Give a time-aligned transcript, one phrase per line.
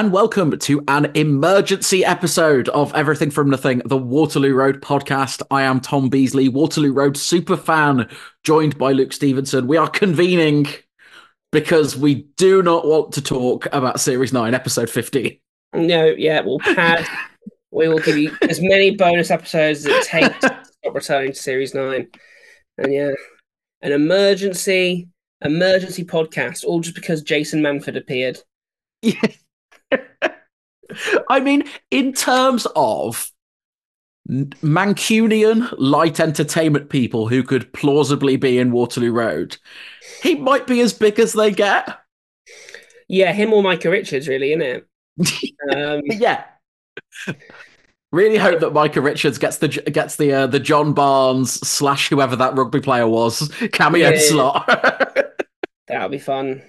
[0.00, 5.42] And welcome to an emergency episode of Everything from Nothing, the Waterloo Road podcast.
[5.50, 8.08] I am Tom Beasley, Waterloo Road super fan,
[8.42, 9.66] joined by Luke Stevenson.
[9.66, 10.68] We are convening
[11.52, 15.38] because we do not want to talk about Series 9, Episode 15.
[15.74, 17.06] No, yeah, we'll pad.
[17.70, 21.38] we will give you as many bonus episodes as it takes to stop returning to
[21.38, 22.08] Series 9.
[22.78, 23.12] And yeah,
[23.82, 25.08] an emergency,
[25.42, 28.38] emergency podcast, all just because Jason Manford appeared.
[29.02, 29.14] Yeah.
[31.28, 33.30] I mean, in terms of
[34.28, 39.56] Mancunian light entertainment people who could plausibly be in Waterloo Road,
[40.22, 41.98] he might be as big as they get.
[43.08, 44.86] Yeah, him or Micah Richards, really, isn't it?
[45.76, 46.44] Um, yeah.
[48.12, 52.34] Really hope that Micah Richards gets the gets the uh, the John Barnes slash whoever
[52.34, 54.66] that rugby player was cameo yeah, slot.
[55.86, 56.62] That'll be fun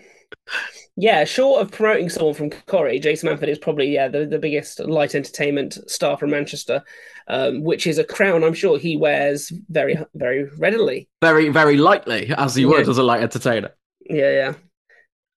[0.98, 4.80] yeah, short of promoting someone from Corrie, Jason Manford is probably yeah the, the biggest
[4.80, 6.84] light entertainment star from Manchester,
[7.28, 12.34] um, which is a crown I'm sure he wears very very readily, very very lightly
[12.38, 12.70] as he yeah.
[12.70, 13.72] would as a light entertainer.
[14.10, 14.54] Yeah, yeah.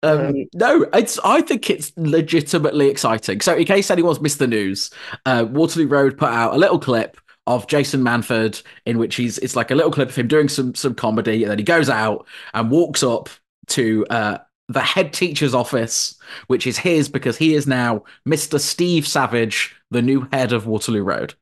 [0.04, 1.18] Um, um, no, it's.
[1.24, 3.40] I think it's legitimately exciting.
[3.40, 4.90] So, in case anyone's missed the news,
[5.24, 9.38] uh, Waterloo Road put out a little clip of Jason Manford in which he's.
[9.38, 11.88] It's like a little clip of him doing some some comedy, and then he goes
[11.88, 13.30] out and walks up
[13.68, 18.58] to uh, the head teacher's office, which is his because he is now Mr.
[18.58, 21.34] Steve Savage, the new head of Waterloo Road.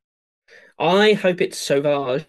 [0.78, 2.26] I hope it's Sauvage.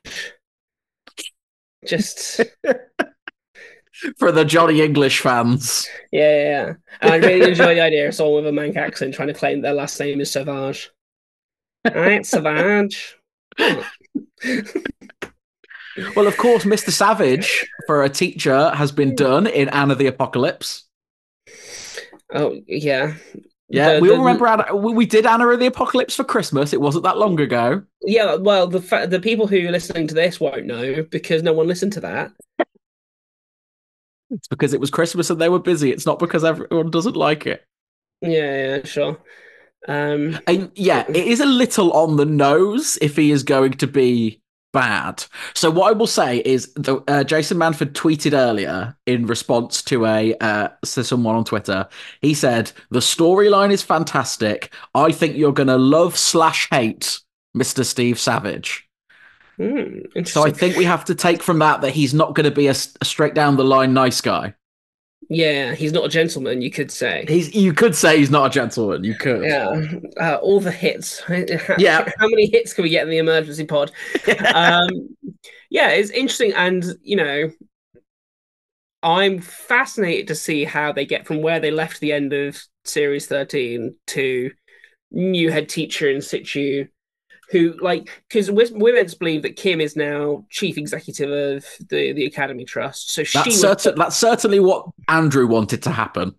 [1.86, 2.42] Just
[4.18, 5.88] for the Johnny English fans.
[6.12, 7.10] Yeah, yeah, yeah.
[7.10, 9.74] I really enjoy the idea of someone with a Manc accent trying to claim their
[9.74, 10.92] last name is Sauvage.
[11.86, 13.18] All right, Savage.
[16.16, 16.92] well, of course, Mr.
[16.92, 20.86] Savage for a teacher has been done in Anna the Apocalypse.
[22.34, 23.16] Oh yeah,
[23.70, 23.96] yeah.
[23.96, 24.76] The, we all remember Anna.
[24.76, 26.74] We did Anna of the Apocalypse for Christmas.
[26.74, 27.84] It wasn't that long ago.
[28.02, 31.54] Yeah, well, the fa- the people who are listening to this won't know because no
[31.54, 32.32] one listened to that.
[34.32, 35.92] it's because it was Christmas and they were busy.
[35.92, 37.64] It's not because everyone doesn't like it.
[38.22, 39.20] Yeah, yeah, sure.
[39.88, 43.88] Um, and yeah, it is a little on the nose if he is going to
[43.88, 44.42] be
[44.74, 45.24] bad.
[45.54, 50.06] So what I will say is the uh, Jason Manford tweeted earlier in response to
[50.06, 51.88] a uh, to someone on Twitter.
[52.22, 54.74] He said the storyline is fantastic.
[54.94, 57.20] I think you're gonna love slash hate
[57.56, 57.86] Mr.
[57.86, 58.90] Steve Savage.
[59.60, 62.52] Mm, so I think we have to take from that that he's not going to
[62.52, 64.56] be a, a straight down the line nice guy.
[65.30, 66.62] Yeah, he's not a gentleman.
[66.62, 67.54] You could say he's.
[67.54, 69.04] You could say he's not a gentleman.
[69.04, 69.44] You could.
[69.44, 69.82] Yeah,
[70.20, 71.22] uh, all the hits.
[71.78, 72.10] yeah.
[72.20, 73.92] How many hits can we get in the emergency pod?
[74.54, 75.16] um,
[75.70, 77.52] yeah, it's interesting, and you know,
[79.02, 83.28] I'm fascinated to see how they get from where they left the end of series
[83.28, 84.52] 13 to
[85.12, 86.88] new head teacher in situ
[87.54, 91.66] who like because we're, we're, meant to believe that Kim is now chief executive of
[91.88, 93.12] the the Academy Trust.
[93.12, 96.36] So that's, certain, that's certainly what Andrew wanted to happen.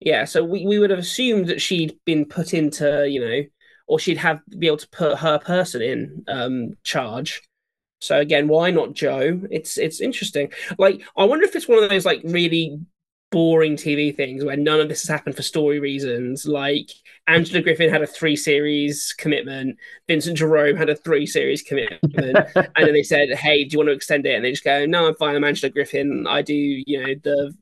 [0.00, 3.42] Yeah, so we, we would have assumed that she'd been put into you know,
[3.88, 7.42] or she'd have be able to put her person in um, charge.
[8.00, 9.40] So again, why not Joe?
[9.50, 10.52] It's it's interesting.
[10.78, 12.80] Like I wonder if it's one of those like really
[13.32, 16.46] boring TV things where none of this has happened for story reasons.
[16.46, 16.90] Like
[17.26, 19.76] Angela Griffin had a three series commitment,
[20.06, 23.88] Vincent Jerome had a three series commitment, and then they said, "Hey, do you want
[23.88, 25.34] to extend it?" And they just go, "No, I'm fine.
[25.34, 26.26] I'm Angela Griffin.
[26.28, 27.52] I do, you know, the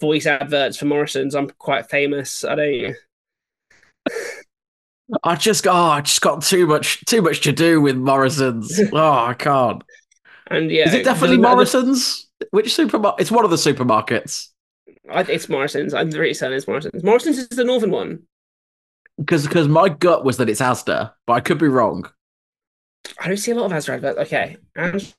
[0.00, 1.34] voice adverts for Morrison's.
[1.34, 2.44] I'm quite famous.
[2.44, 2.96] I don't."
[5.22, 8.80] I just oh, I just got too much too much to do with Morrison's.
[8.92, 9.82] Oh, I can't.
[10.48, 12.28] And yeah, is it definitely Morrison's?
[12.50, 13.20] Which supermarket?
[13.20, 14.48] It's one of the supermarkets.
[15.10, 15.94] I, it's Morrison's.
[15.94, 17.02] I'm pretty certain it's Morrison's.
[17.04, 18.22] Morrison's is the northern one.
[19.18, 22.10] Because because my gut was that it's Asda, but I could be wrong.
[23.18, 24.18] I don't see a lot of Asda adverts.
[24.18, 25.14] Okay, and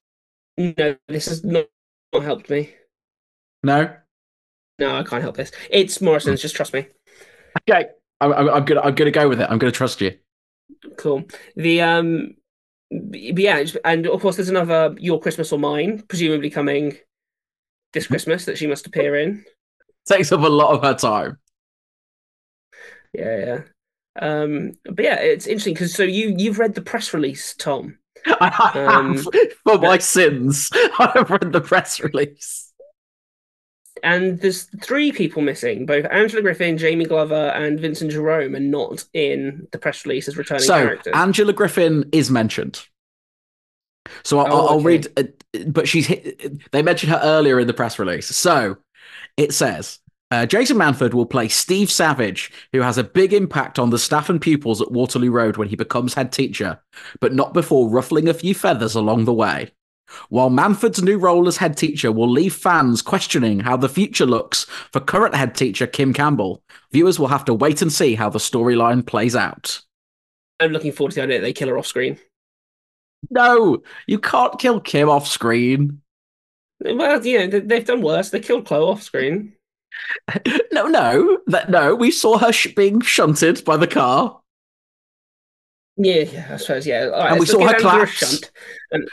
[0.58, 1.68] no, this has not,
[2.14, 2.74] not helped me.
[3.64, 3.96] No,
[4.80, 5.52] no, I can't help this.
[5.70, 6.42] It's Morrison's.
[6.42, 6.88] Just trust me.
[7.70, 7.88] Okay,
[8.20, 9.48] I'm, I'm, I'm gonna I'm gonna go with it.
[9.50, 10.18] I'm gonna trust you.
[10.98, 11.26] Cool.
[11.56, 12.36] The um,
[12.92, 16.98] yeah, and of course, there's another Your Christmas or Mine, presumably coming
[17.94, 19.46] this Christmas that she must appear in
[20.06, 21.38] takes up a lot of her time.
[23.14, 23.62] Yeah, yeah.
[24.20, 27.98] Um, but yeah, it's interesting because so you you've read the press release, Tom.
[28.26, 29.18] I have um,
[29.64, 30.70] for my sins.
[31.00, 32.74] I have read the press release.
[34.04, 39.04] And there's three people missing: both Angela Griffin, Jamie Glover, and Vincent Jerome, are not
[39.14, 41.14] in the press release as returning so, characters.
[41.16, 42.86] Angela Griffin is mentioned.
[44.24, 45.24] So I'll, oh, I'll read, uh,
[45.68, 46.08] but she's.
[46.08, 48.28] hit, They mentioned her earlier in the press release.
[48.28, 48.78] So
[49.38, 50.00] it says
[50.32, 54.30] Uh, Jason Manford will play Steve Savage, who has a big impact on the staff
[54.30, 56.80] and pupils at Waterloo Road when he becomes head teacher,
[57.22, 59.72] but not before ruffling a few feathers along the way.
[60.30, 64.66] While Manford's new role as head teacher will leave fans questioning how the future looks
[64.92, 66.62] for current head teacher Kim Campbell,
[66.92, 69.82] viewers will have to wait and see how the storyline plays out.
[70.60, 72.18] I'm looking forward to the idea that they kill her off screen.
[73.30, 76.02] No, you can't kill Kim off screen.
[76.80, 78.30] Well, you know, they've done worse.
[78.30, 79.54] They killed Chloe off screen.
[80.72, 81.96] no, no, that no.
[81.96, 84.42] We saw her sh- being shunted by the car.
[85.98, 86.86] Yeah, yeah I suppose.
[86.86, 88.12] Yeah, right, and we saw her collapse.
[88.12, 88.52] Shunt
[88.92, 89.10] and,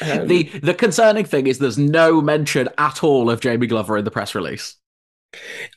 [0.00, 4.04] um, the the concerning thing is there's no mention at all of Jamie Glover in
[4.04, 4.76] the press release.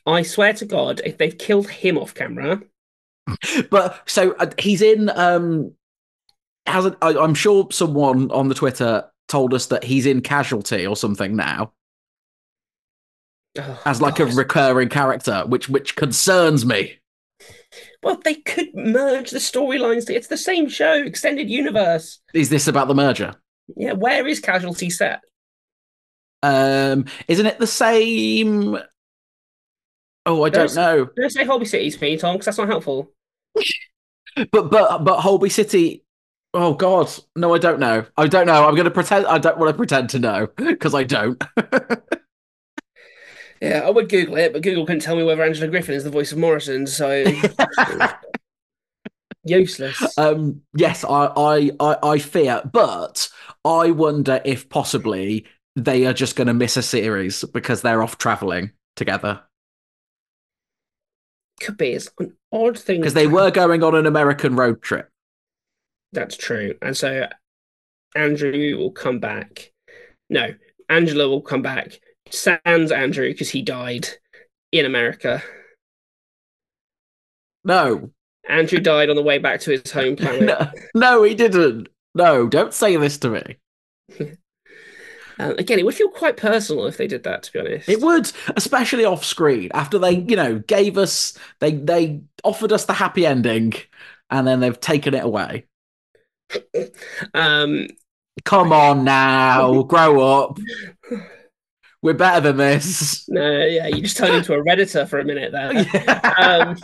[0.06, 2.62] I swear to God, if they've killed him off camera,
[3.70, 5.10] but so uh, he's in.
[5.10, 5.72] Um,
[6.66, 10.96] hasn't I, I'm sure someone on the Twitter told us that he's in Casualty or
[10.96, 11.72] something now.
[13.58, 14.32] Oh, as like God.
[14.32, 16.98] a recurring character, which which concerns me.
[18.02, 20.08] Well, they could merge the storylines.
[20.08, 22.20] It's the same show, extended universe.
[22.34, 23.34] Is this about the merger?
[23.76, 25.20] Yeah, where is Casualty set?
[26.42, 28.78] Um, isn't it the same?
[30.24, 31.08] Oh, I don't, don't know.
[31.16, 33.12] Don't say Holby City's me, Tom, because that's not helpful.
[34.52, 36.04] but but but Holby City
[36.58, 38.06] Oh God, no, I don't know.
[38.16, 38.66] I don't know.
[38.66, 39.26] I'm going to pretend.
[39.26, 41.44] I don't want to pretend to know because I don't.
[43.60, 46.08] yeah, I would Google it, but Google couldn't tell me whether Angela Griffin is the
[46.08, 47.12] voice of Morrison, so
[49.44, 50.16] useless.
[50.16, 53.28] Um, yes, I, I, I, I fear, but
[53.62, 55.44] I wonder if possibly
[55.76, 59.42] they are just going to miss a series because they're off traveling together.
[61.60, 61.90] Could be.
[61.90, 65.10] It's an odd thing because they were going on an American road trip.
[66.16, 66.74] That's true.
[66.80, 67.28] And so
[68.16, 69.70] Andrew will come back.
[70.30, 70.48] No,
[70.88, 72.00] Angela will come back.
[72.30, 74.08] Sans Andrew because he died
[74.72, 75.42] in America.
[77.64, 78.10] No.
[78.48, 80.42] Andrew died on the way back to his home planet.
[80.46, 81.88] no, no, he didn't.
[82.14, 83.56] No, don't say this to me.
[85.38, 87.42] Uh, again, it would feel quite personal if they did that.
[87.42, 89.68] To be honest, it would, especially off screen.
[89.74, 93.74] After they, you know, gave us, they they offered us the happy ending,
[94.30, 95.66] and then they've taken it away
[97.34, 97.88] um,
[98.44, 100.58] Come on now, grow up.
[102.02, 103.28] We're better than this.
[103.28, 105.72] No, yeah, you just turned into a redditor for a minute there.
[105.94, 106.34] Yeah.
[106.38, 106.76] Um,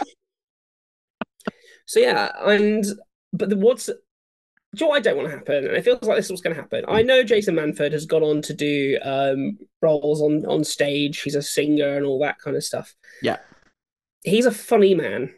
[1.87, 2.85] so yeah, and
[3.33, 3.95] but the, what's you
[4.81, 6.57] know what I don't want to happen, and it feels like this is what's going
[6.57, 6.85] to happen.
[6.89, 11.21] I know Jason Manford has gone on to do um, roles on on stage.
[11.21, 12.95] He's a singer and all that kind of stuff.
[13.21, 13.39] Yeah,
[14.25, 15.35] he's a funny man.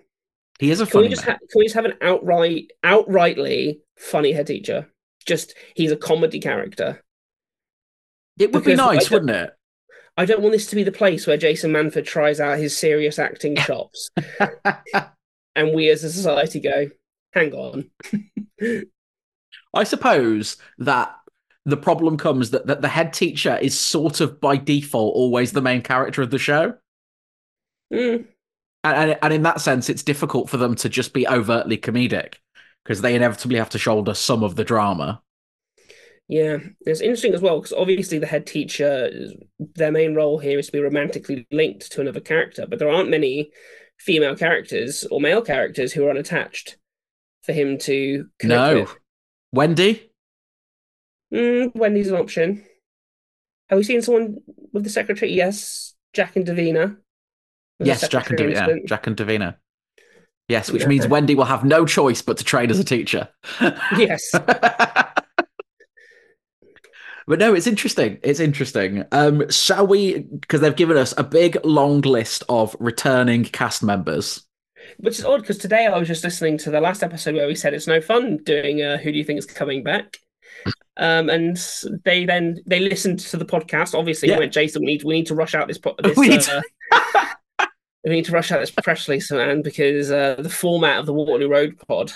[0.59, 1.05] He is a funny.
[1.05, 1.25] can we just.
[1.27, 4.89] Ha- can we just have an outright, outrightly funny head teacher?
[5.27, 7.03] Just he's a comedy character.
[8.39, 9.51] It would because be nice, wouldn't it?
[10.17, 13.19] I don't want this to be the place where Jason Manford tries out his serious
[13.19, 14.11] acting chops,
[15.57, 16.89] and we as a society go,
[17.33, 17.91] "Hang on."
[19.75, 21.17] I suppose that
[21.65, 25.63] the problem comes that, that the head teacher is sort of by default always the
[25.63, 26.75] main character of the show.
[27.93, 28.27] Mm
[28.85, 32.35] and, and in that sense, it's difficult for them to just be overtly comedic
[32.85, 35.23] because they inevitably have to shoulder some of the drama.
[36.29, 39.11] Yeah, it's interesting as well because obviously the head teacher,
[39.75, 43.11] their main role here is to be romantically linked to another character, but there aren't
[43.11, 43.51] many
[43.99, 46.79] female characters or male characters who are unattached
[47.43, 48.81] for him to no.
[48.81, 48.97] With.
[49.53, 50.11] Wendy.
[51.33, 52.65] Mm, Wendy's an option.
[53.69, 54.39] Have we seen someone
[54.73, 55.33] with the secretary?
[55.33, 56.97] Yes, Jack and Davina.
[57.81, 58.69] Yes, Jack and Davina.
[58.69, 59.57] Yeah, Jack and Davina.
[60.49, 60.89] Yes, which okay.
[60.89, 63.29] means Wendy will have no choice but to train as a teacher.
[63.97, 64.31] yes.
[64.33, 65.19] but
[67.29, 68.19] no, it's interesting.
[68.23, 69.05] It's interesting.
[69.11, 70.19] Um, shall we?
[70.19, 74.45] Because they've given us a big long list of returning cast members.
[74.99, 77.55] Which is odd because today I was just listening to the last episode where we
[77.55, 80.19] said it's no fun doing uh, "Who do you think is coming back?"
[80.99, 81.57] Um, and
[82.05, 83.99] they then they listened to the podcast.
[83.99, 84.39] Obviously, yeah.
[84.39, 85.79] went, Jason, we need we need to rush out this.
[85.79, 86.61] Po- this uh,
[88.05, 91.15] we need to rush out this press release, man, because uh, the format of the
[91.15, 92.13] Waterloo Road pod.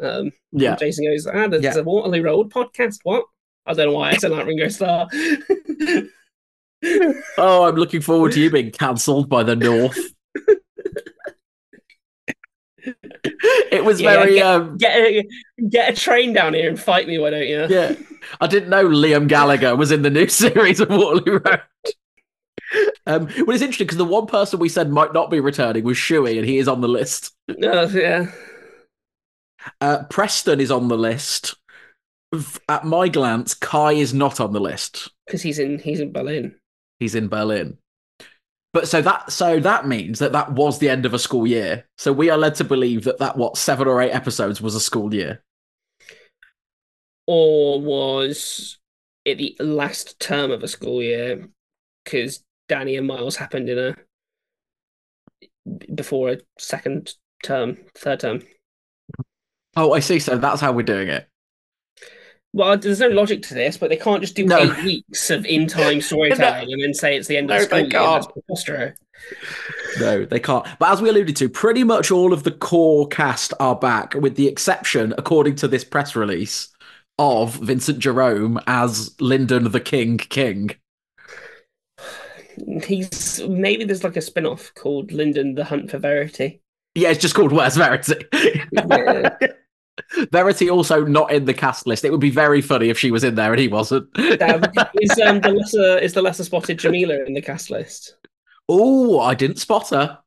[0.00, 0.76] Um, yeah.
[0.76, 1.76] Jason goes, ah, there's yeah.
[1.76, 2.98] a Waterloo Road podcast.
[3.02, 3.24] What?
[3.66, 5.08] I don't know why I said that Ringo Starr.
[7.38, 9.98] oh, I'm looking forward to you being cancelled by the North.
[12.84, 15.28] it was yeah, very get, um, get a,
[15.68, 17.66] get a train down here and fight me, why don't you?
[17.68, 17.94] Yeah,
[18.40, 21.62] I didn't know Liam Gallagher was in the new series of Waterloo Road.
[23.06, 25.96] Um, well, it's interesting because the one person we said might not be returning was
[25.96, 27.32] Shuey, and he is on the list.
[27.62, 28.30] Oh, yeah.
[29.80, 31.56] Uh, Preston is on the list.
[32.68, 36.54] At my glance, Kai is not on the list because he's in he's in Berlin.
[36.98, 37.76] he's in Berlin.
[38.72, 41.86] But so that so that means that that was the end of a school year.
[41.98, 44.80] So we are led to believe that that what seven or eight episodes was a
[44.80, 45.42] school year.
[47.26, 48.78] Or was
[49.24, 51.48] it the last term of a school year?
[52.04, 53.94] Because Danny and Miles happened in a
[55.94, 57.12] before a second
[57.44, 58.40] term, third term.
[59.76, 60.18] Oh, I see.
[60.18, 61.28] So that's how we're doing it.
[62.54, 64.58] Well, there's no logic to this, but they can't just do No.
[64.58, 68.22] eight weeks of in time storytelling and then say it's the end of No, the
[68.56, 68.96] school year.
[70.00, 70.66] No, they can't.
[70.78, 74.36] But as we alluded to, pretty much all of the core cast are back, with
[74.36, 76.68] the exception, according to this press release,
[77.18, 80.70] of Vincent Jerome as Lyndon the King King.
[82.84, 86.60] He's maybe there's like a spin-off called Lyndon the Hunt for Verity.
[86.94, 88.24] Yeah, it's just called Where's Verity?
[88.72, 89.36] Yeah.
[90.30, 92.04] Verity also not in the cast list.
[92.04, 94.08] It would be very funny if she was in there and he wasn't.
[94.16, 98.16] Is um, the lesser is the lesser spotted Jamila in the cast list?
[98.68, 100.18] oh, I didn't spot her.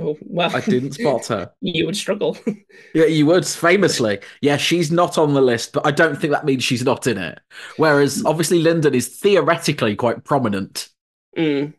[0.00, 1.52] Oh, well, I didn't spot her.
[1.60, 2.38] you would struggle.
[2.94, 4.20] Yeah, you would famously.
[4.40, 7.18] Yeah, she's not on the list, but I don't think that means she's not in
[7.18, 7.38] it.
[7.76, 10.88] Whereas obviously Lyndon is theoretically quite prominent.
[11.36, 11.74] Mm.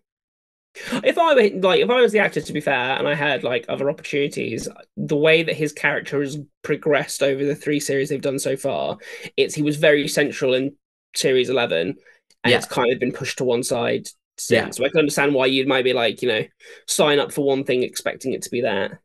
[1.06, 3.44] If I were like, if I was the actor, to be fair, and I had
[3.44, 8.22] like other opportunities, the way that his character has progressed over the three series they've
[8.22, 8.98] done so far,
[9.38, 10.76] it's he was very central in
[11.16, 11.96] series eleven,
[12.44, 12.58] and Yeah.
[12.58, 14.08] it's kind of been pushed to one side
[14.38, 14.52] since.
[14.52, 14.72] Yeah.
[14.72, 16.44] So I can understand why you might be like, you know,
[16.88, 19.00] sign up for one thing expecting it to be that.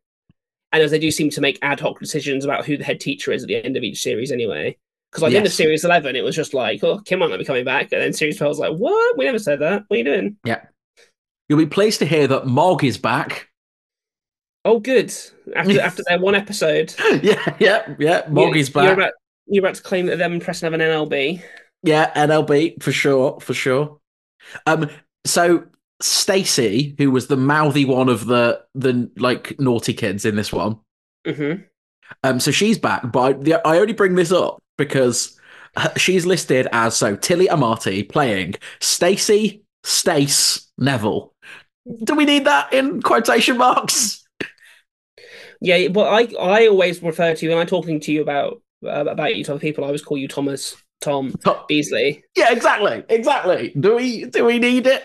[0.72, 3.30] And as they do seem to make ad hoc decisions about who the head teacher
[3.30, 4.76] is at the end of each series, anyway.
[5.10, 7.44] Because like in the series eleven, it was just like, oh, Kim might not be
[7.44, 9.18] coming back, and then series twelve was like, what?
[9.18, 9.84] We never said that.
[9.88, 10.36] What are you doing?
[10.44, 10.62] Yeah,
[11.48, 13.48] you'll be pleased to hear that Mog is back.
[14.64, 15.12] Oh, good.
[15.56, 18.22] After after their one episode, yeah, yeah, yeah.
[18.28, 18.96] Mog You- is You're back.
[18.98, 19.12] about,
[19.46, 21.42] you're about to claim that them pressing have an NLB.
[21.82, 23.98] Yeah, NLB for sure, for sure.
[24.66, 24.88] Um,
[25.24, 25.64] so
[26.02, 30.78] Stacy, who was the mouthy one of the the like naughty kids in this one,
[31.26, 31.54] hmm
[32.24, 33.10] um, so she's back.
[33.12, 35.38] But I, the, I only bring this up because
[35.76, 41.32] uh, she's listed as so Tillie Amartey playing Stacy Stace Neville.
[42.04, 44.24] Do we need that in quotation marks?
[45.60, 49.04] Yeah, but I I always refer to you when I'm talking to you about uh,
[49.06, 49.84] about you to other people.
[49.84, 52.24] I always call you Thomas Tom Oh, Beasley.
[52.34, 53.72] Yeah, exactly, exactly.
[53.78, 55.02] Do we do we need it?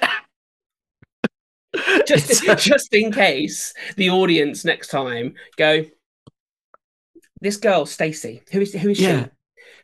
[2.08, 5.86] Just just in case the audience next time go.
[7.42, 9.26] This girl, Stacy, who is who is Yeah.
[9.26, 9.30] she?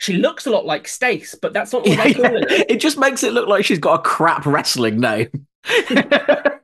[0.01, 2.46] She looks a lot like Stace, but that's not what Yeah, calling yeah.
[2.50, 2.72] it.
[2.72, 5.29] It just makes it look like she's got a crap wrestling name.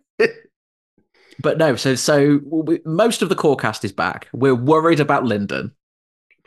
[1.40, 4.28] but no, so so we, most of the core cast is back.
[4.34, 5.74] We're worried about Lyndon.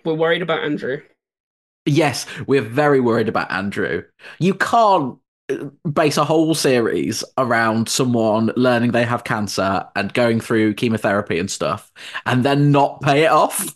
[0.04, 1.00] We're worried about Andrew.
[1.87, 4.04] Yes, we're very worried about Andrew.
[4.38, 5.18] You can't
[5.50, 11.38] uh, base a whole series around someone learning they have cancer and going through chemotherapy
[11.38, 11.90] and stuff
[12.26, 13.75] and then not pay it off.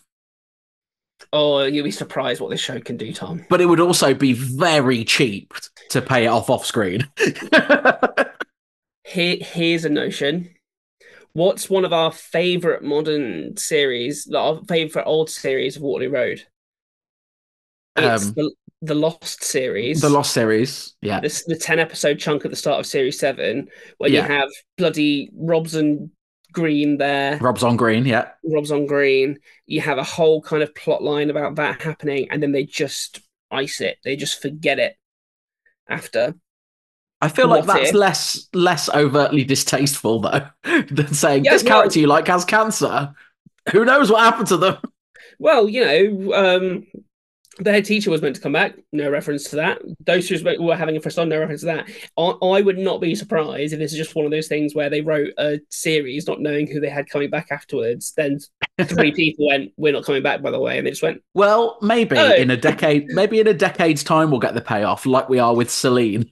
[1.37, 3.45] Oh, you'll be surprised what this show can do, Tom.
[3.49, 5.53] But it would also be very cheap
[5.89, 7.07] to pay it off off screen.
[9.03, 10.49] Here, here's a notion.
[11.33, 16.45] What's one of our favorite modern series, our favorite old series of Waterloo Road?
[17.97, 18.51] It's Um, the,
[18.81, 20.01] the Lost series.
[20.01, 21.19] the Lost series, yeah.
[21.19, 24.21] This the ten episode chunk at the start of series seven, where Yeah.
[24.21, 26.11] you have bloody Robson
[26.55, 28.29] Green there, Rob's on green, yeah.
[28.43, 29.37] Rob's on Green.
[29.67, 33.19] You have a whole kind of plot line about that happening, and then they just
[33.51, 33.97] ice it.
[34.03, 34.97] They just forget it
[35.87, 36.33] after.
[37.21, 37.95] I feel like that's if?
[37.95, 40.47] less less overtly distasteful though
[40.91, 43.13] than saying Yeah, this character you like has cancer.
[43.71, 44.77] Who knows what happened to them?
[45.39, 46.87] Well, you know, um,
[47.59, 48.75] the head teacher was meant to come back.
[48.91, 49.79] No reference to that.
[50.05, 51.89] Those who were having a first on, no reference to that.
[52.17, 54.89] I, I would not be surprised if this is just one of those things where
[54.89, 58.13] they wrote a series not knowing who they had coming back afterwards.
[58.17, 58.39] Then
[58.83, 61.77] three people went, "We're not coming back," by the way, and they just went, Well,
[61.81, 62.33] maybe Oh.
[62.33, 65.55] in a decade, maybe in a decade's time, we'll get the payoff, like we are
[65.55, 66.31] with Celine.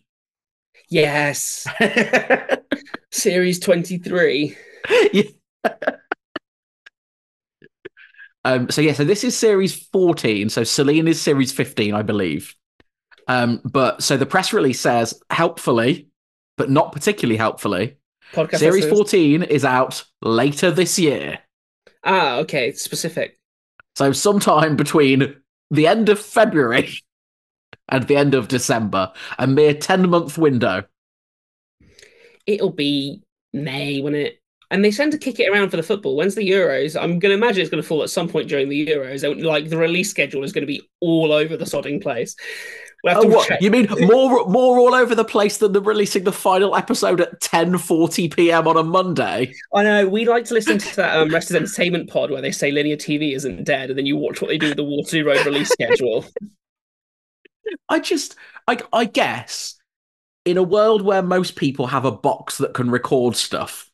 [0.89, 1.65] "Yes,
[3.11, 4.57] series twenty three.
[5.13, 5.23] Yeah.
[8.45, 10.49] Um, so yeah, so this is series 14.
[10.49, 12.55] So Celine is series 15, I believe.
[13.27, 16.09] Um, but so the press release says helpfully,
[16.57, 17.97] but not particularly helpfully,
[18.33, 19.11] Podcast series listeners.
[19.11, 21.39] 14 is out later this year.
[22.03, 23.37] Ah, okay, specific.
[23.95, 25.37] So sometime between
[25.71, 26.89] the end of February
[27.89, 30.83] and the end of December, a mere 10 month window.
[32.45, 33.23] It'll be
[33.53, 34.42] May, won't it?
[34.73, 36.15] And they tend to kick it around for the football.
[36.15, 36.99] When's the Euros?
[36.99, 39.43] I'm going to imagine it's going to fall at some point during the Euros.
[39.43, 42.35] Like the release schedule is going to be all over the sodding place.
[43.03, 43.61] We'll oh, what?
[43.61, 47.39] You mean more more all over the place than the releasing the final episode at
[47.41, 48.67] 10:40 p.m.
[48.67, 49.53] on a Monday?
[49.75, 50.09] I know.
[50.09, 52.97] We like to listen to that um, Rest Is Entertainment pod where they say linear
[52.97, 55.69] TV isn't dead, and then you watch what they do with the Waterloo Road release
[55.69, 56.25] schedule.
[57.89, 58.37] I just,
[58.67, 59.75] I, I guess,
[60.45, 63.91] in a world where most people have a box that can record stuff,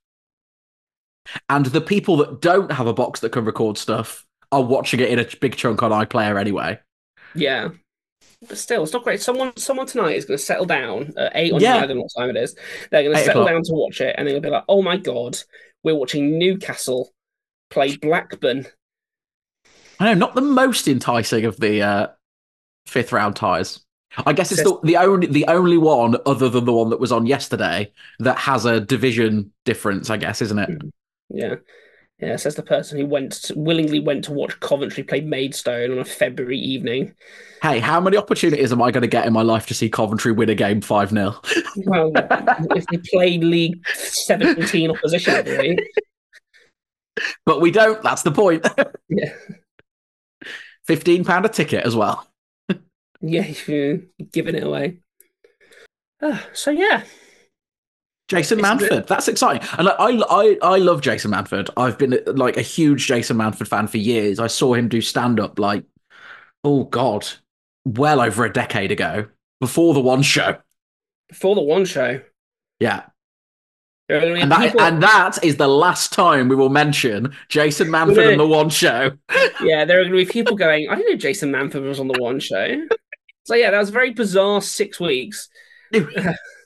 [1.49, 5.09] and the people that don't have a box that can record stuff are watching it
[5.09, 6.79] in a big chunk on iPlayer anyway.
[7.35, 7.69] Yeah.
[8.47, 9.21] But still, it's not great.
[9.21, 11.73] Someone, someone tonight is going to settle down at eight or yeah.
[11.73, 11.83] nine.
[11.83, 12.55] I don't know what time it is.
[12.89, 13.53] They're going to settle o'clock.
[13.53, 15.37] down to watch it, and they're going to be like, "Oh my god,
[15.83, 17.09] we're watching Newcastle
[17.69, 18.65] play Blackburn."
[19.99, 22.07] I know, not the most enticing of the uh,
[22.87, 23.81] fifth round ties.
[24.25, 27.11] I guess it's the, the only the only one other than the one that was
[27.11, 30.09] on yesterday that has a division difference.
[30.09, 30.81] I guess, isn't it?
[31.29, 31.55] Yeah,
[32.19, 32.35] yeah.
[32.35, 36.05] Says the person who went to, willingly went to watch Coventry play Maidstone on a
[36.05, 37.13] February evening.
[37.61, 40.31] Hey, how many opportunities am I going to get in my life to see Coventry
[40.31, 41.39] win a game five 0
[41.77, 45.77] Well, if they play League Seventeen opposition every
[47.45, 48.01] but we don't.
[48.01, 48.65] That's the point.
[49.09, 49.33] yeah.
[50.85, 52.25] Fifteen pound a ticket as well.
[53.21, 53.99] Yeah, you're
[54.31, 54.99] giving it away.
[56.21, 57.03] Uh, so yeah,
[58.29, 59.07] Jason Manford.
[59.07, 59.93] That's exciting, and I,
[60.29, 61.69] I I love Jason Manford.
[61.75, 64.39] I've been like a huge Jason Manford fan for years.
[64.39, 65.83] I saw him do stand up like,
[66.63, 67.27] oh god,
[67.85, 69.27] well over a decade ago,
[69.59, 70.57] before the One Show.
[71.27, 72.21] Before the One Show.
[72.79, 73.05] Yeah.
[74.07, 74.81] And that, people...
[74.81, 79.11] and that is the last time we will mention Jason Manford and the One Show.
[79.63, 82.07] yeah, there are going to be people going, I didn't know Jason Manford was on
[82.07, 82.87] the One Show.
[83.43, 85.49] So yeah, that was a very bizarre six weeks.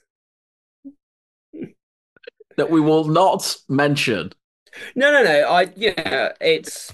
[2.57, 4.33] that we will not mention.
[4.95, 5.49] No, no, no.
[5.49, 6.93] I yeah, it's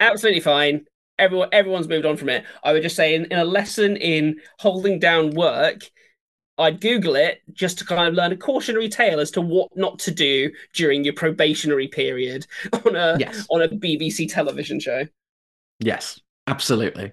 [0.00, 0.86] absolutely fine.
[1.18, 2.44] Everyone, everyone's moved on from it.
[2.64, 5.82] I would just say, in, in a lesson in holding down work,
[6.58, 9.98] I'd Google it just to kind of learn a cautionary tale as to what not
[10.00, 12.46] to do during your probationary period
[12.86, 13.46] on a yes.
[13.50, 15.06] on a BBC television show.
[15.80, 17.12] Yes, absolutely.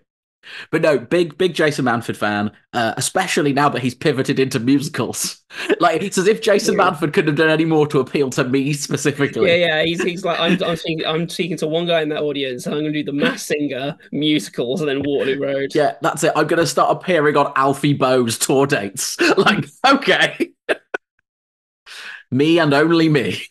[0.72, 5.42] But no, big big Jason Manford fan, uh, especially now that he's pivoted into musicals.
[5.80, 6.90] like it's as if Jason yeah.
[6.90, 9.50] Manford couldn't have done any more to appeal to me specifically.
[9.50, 9.84] Yeah, yeah.
[9.84, 12.76] He's, he's like I'm I'm speaking, I'm speaking to one guy in that audience, and
[12.76, 15.76] I'm going to do the Masked Singer musicals and then Waterloo Road.
[15.76, 16.34] Yeah, that's it.
[16.36, 19.20] I'm going to start appearing on Alfie Boe's tour dates.
[19.38, 20.52] like, okay,
[22.32, 23.42] me and only me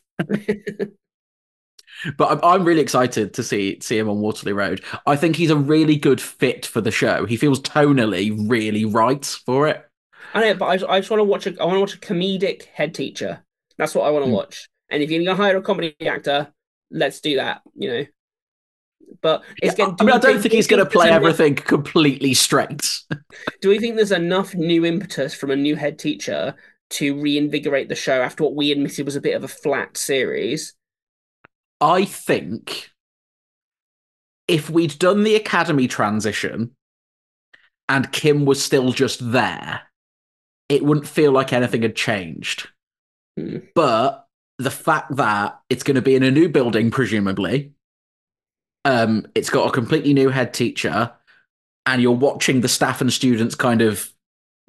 [2.17, 4.83] but I'm, I'm really excited to see see him on Waterloo Road.
[5.07, 7.27] I think he's a really good fit for the show.
[7.27, 9.87] He feels tonally really right for it.
[10.35, 11.99] I know, but I, I just want to watch a I want to watch a
[11.99, 13.45] comedic head teacher.
[13.77, 14.35] That's what I want to mm.
[14.35, 14.69] watch.
[14.91, 16.53] And if you're gonna hire a comedy actor,
[16.91, 17.63] let's do that.
[17.75, 18.07] You know.
[19.23, 21.55] But it's yeah, getting, I, mean, I don't think, think he's going to play everything
[21.55, 23.01] enough, completely straight.
[23.61, 26.55] do we think there's enough new impetus from a new head teacher
[26.91, 30.75] to reinvigorate the show after what we admitted was a bit of a flat series?
[31.81, 32.91] I think
[34.49, 36.73] if we'd done the academy transition
[37.89, 39.83] and Kim was still just there,
[40.69, 42.69] it wouldn't feel like anything had changed.
[43.39, 43.69] Mm.
[43.75, 44.27] But
[44.59, 47.73] the fact that it's going to be in a new building, presumably,
[48.85, 51.13] um, it's got a completely new head teacher,
[51.87, 54.13] and you're watching the staff and students kind of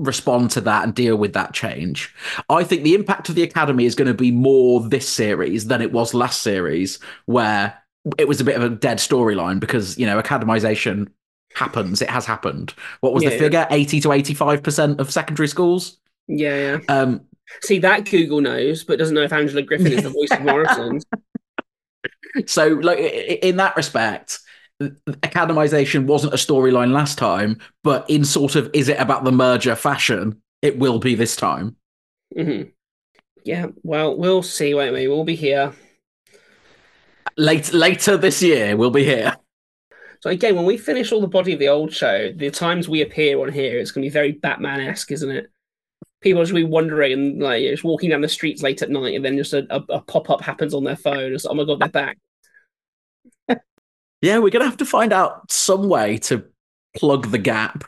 [0.02, 2.14] respond to that and deal with that change.
[2.50, 5.82] I think the impact of the academy is going to be more this series than
[5.82, 7.82] it was last series, where
[8.18, 11.08] it was a bit of a dead storyline because you know academization
[11.54, 12.02] happens.
[12.02, 12.74] It has happened.
[13.02, 13.68] What was yeah, the figure?
[13.70, 15.98] Eighty to eighty-five percent of secondary schools.
[16.28, 16.94] Yeah, yeah.
[16.94, 17.22] Um,
[17.62, 21.02] See that Google knows, but doesn't know if Angela Griffin is the voice of Morrison.
[22.46, 24.40] So, like in that respect,
[24.90, 29.76] academization wasn't a storyline last time, but in sort of is it about the merger
[29.76, 31.76] fashion, it will be this time.
[32.36, 32.70] Mm-hmm.
[33.44, 35.08] Yeah, well, we'll see, won't we?
[35.08, 35.74] We'll be here.
[37.38, 39.36] Late, later this year, we'll be here.
[40.20, 43.02] So again, when we finish all the body of the old show, the times we
[43.02, 45.50] appear on here, it's going to be very Batman-esque, isn't it?
[46.22, 49.26] People just be wondering and like just walking down the streets late at night, and
[49.26, 51.34] then just a, a, a pop up happens on their phone.
[51.34, 52.20] It's, oh my god, they're back.
[54.22, 56.46] Yeah, we're gonna have to find out some way to
[56.96, 57.84] plug the gap.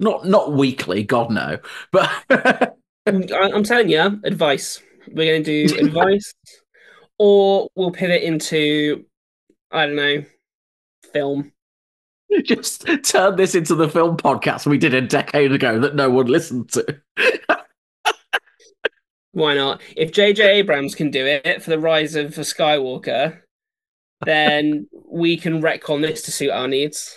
[0.00, 1.58] Not not weekly, God no,
[1.92, 2.10] but
[3.06, 4.82] I'm telling you, advice.
[5.08, 6.34] We're gonna do advice,
[7.18, 9.04] or we'll pivot into
[9.70, 10.24] I don't know,
[11.12, 11.52] film.
[12.42, 16.26] Just turn this into the film podcast we did a decade ago that no one
[16.26, 17.00] listened to.
[19.32, 19.80] Why not?
[19.96, 20.58] If J.J.
[20.58, 23.40] Abrams can do it for the rise of Skywalker,
[24.24, 27.16] then we can retcon this to suit our needs.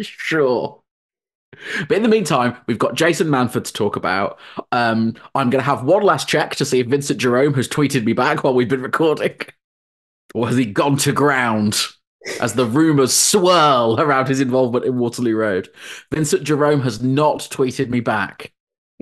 [0.00, 0.82] Sure.
[1.88, 4.38] But in the meantime, we've got Jason Manford to talk about.
[4.72, 8.04] Um, I'm going to have one last check to see if Vincent Jerome has tweeted
[8.04, 9.36] me back while we've been recording.
[10.34, 11.80] Or has he gone to ground
[12.40, 15.68] as the rumours swirl around his involvement in Waterloo Road?
[16.12, 18.52] Vincent Jerome has not tweeted me back.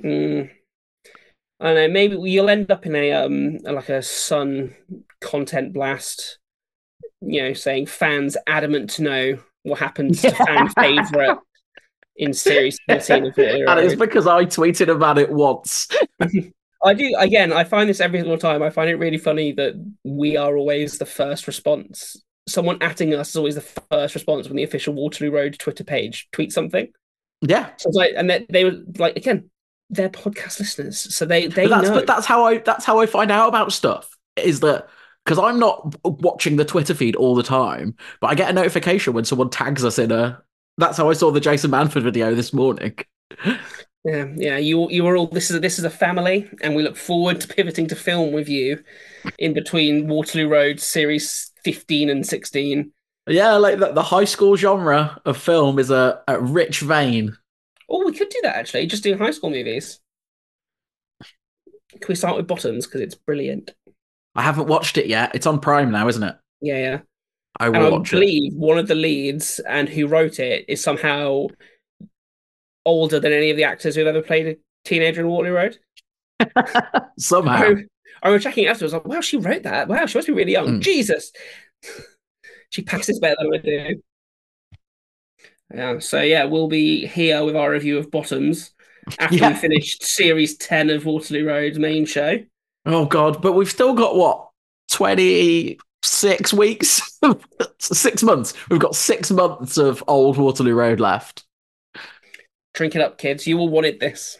[0.04, 0.50] Mm.
[1.58, 1.88] I don't know.
[1.88, 4.74] Maybe you'll end up in a um like a Sun
[5.22, 6.38] content blast.
[7.24, 11.38] You know, saying fans adamant to know what happens to fan favorite
[12.16, 15.88] in series 14 of Waterloo And it's because I tweeted about it once.
[16.84, 17.52] I do again.
[17.52, 18.62] I find this every single time.
[18.62, 22.16] I find it really funny that we are always the first response.
[22.48, 26.28] Someone atting us is always the first response when the official Waterloo Road Twitter page
[26.32, 26.88] tweets something.
[27.40, 27.70] Yeah.
[27.76, 29.50] So like, and they, they were like, again,
[29.90, 31.94] they're podcast listeners, so they they But that's, know.
[31.94, 34.08] but that's how I that's how I find out about stuff.
[34.36, 34.88] Is that
[35.24, 39.12] because I'm not watching the Twitter feed all the time, but I get a notification
[39.12, 40.42] when someone tags us in a.
[40.78, 42.96] That's how I saw the Jason Manford video this morning.
[44.04, 44.56] Yeah, yeah.
[44.56, 47.48] You you were all this is this is a family, and we look forward to
[47.48, 48.82] pivoting to film with you
[49.38, 52.92] in between Waterloo Road series fifteen and sixteen.
[53.28, 57.36] Yeah, like the, the high school genre of film is a, a rich vein.
[57.88, 58.86] Oh, we could do that actually.
[58.86, 60.00] Just doing high school movies.
[61.90, 63.74] Can we start with Bottoms because it's brilliant?
[64.34, 65.34] I haven't watched it yet.
[65.34, 66.36] It's on Prime now, isn't it?
[66.60, 66.98] Yeah, yeah.
[67.60, 68.16] I And will I watch it.
[68.16, 71.48] believe one of the leads and who wrote it is somehow
[72.86, 75.78] older than any of the actors who've ever played a teenager in Waterloo Road.
[77.18, 77.74] Somehow.
[77.74, 77.84] I,
[78.22, 78.94] I was checking it afterwards.
[78.94, 79.86] Like, wow, she wrote that.
[79.88, 80.66] Wow, she must be really young.
[80.66, 80.80] Mm.
[80.80, 81.30] Jesus,
[82.70, 84.02] she passes better than I do.
[85.74, 85.98] Yeah.
[86.00, 88.70] So yeah, we'll be here with our review of Bottoms
[89.18, 89.48] after Yeah.
[89.50, 92.38] we finished series ten of Waterloo Road's main show.
[92.84, 94.48] Oh god, but we've still got what
[94.90, 97.18] twenty six weeks,
[97.78, 98.54] six months.
[98.68, 101.44] We've got six months of old Waterloo Road left.
[102.74, 103.46] Drink it up, kids.
[103.46, 104.38] You all wanted this.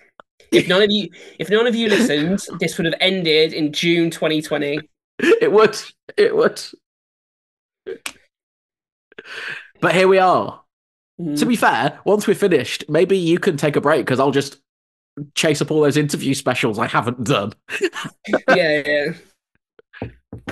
[0.50, 4.10] If none of you, if none of you listened, this would have ended in June
[4.10, 4.80] 2020.
[5.18, 5.76] It would.
[6.16, 6.60] It would.
[9.80, 10.62] But here we are.
[11.20, 11.38] Mm.
[11.38, 14.58] To be fair, once we're finished, maybe you can take a break because I'll just
[15.34, 17.52] chase up all those interview specials I haven't done.
[18.54, 19.12] yeah, yeah,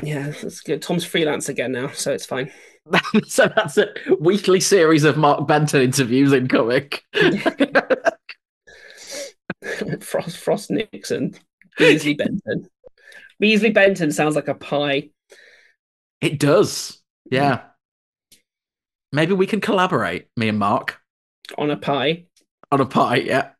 [0.03, 0.33] yeah.
[0.43, 0.83] That's good.
[0.83, 2.51] Tom's freelance again now, so it's fine.
[3.27, 6.91] so that's a weekly series of Mark Benton interviews incoming.
[10.01, 11.35] Frost, Frost Nixon,
[11.79, 12.69] Beasley Benton.
[13.39, 15.11] Beasley Benton sounds like a pie.
[16.21, 17.01] it does.
[17.31, 17.59] Yeah.
[17.59, 17.67] Hmm.
[19.13, 21.01] Maybe we can collaborate, me and Mark,
[21.59, 22.27] on a pie.
[22.71, 23.17] on a pie.
[23.17, 23.51] Yeah.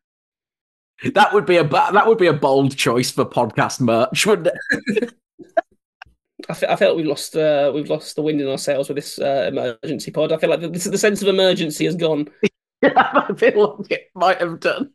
[1.13, 4.49] That would be a that would be a bold choice for podcast merch, wouldn't
[4.87, 5.13] it?
[6.49, 8.87] I, fe- I feel like we've lost uh, we've lost the wind in our sails
[8.89, 10.31] with this uh, emergency pod.
[10.31, 12.29] I feel like the, the sense of emergency has gone.
[12.83, 14.91] I feel like it might have done.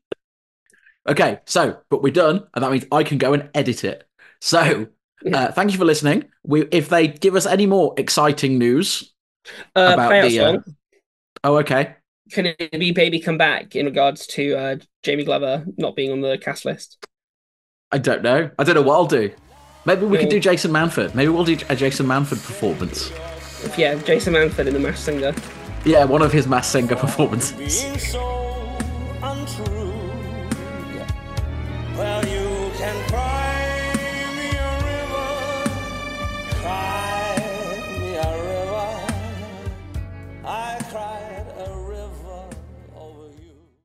[1.08, 4.04] Okay, so but we're done, and that means I can go and edit it.
[4.40, 4.88] So,
[5.32, 6.24] uh, thank you for listening.
[6.44, 9.12] We, if they give us any more exciting news
[9.76, 10.58] Uh, about the, uh,
[11.44, 11.94] oh, okay,
[12.30, 16.20] Can it be "Baby Come Back" in regards to uh, Jamie Glover not being on
[16.20, 17.06] the cast list?
[17.92, 18.50] I don't know.
[18.58, 19.32] I don't know what I'll do.
[19.84, 21.14] Maybe we could do Jason Manford.
[21.14, 23.10] Maybe we'll do a Jason Manford performance.
[23.64, 25.32] If, yeah, Jason Manford in the Masked Singer.
[25.84, 27.86] Yeah, one of his masked singer performances.